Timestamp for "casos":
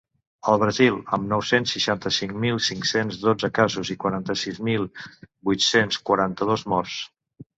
3.59-3.91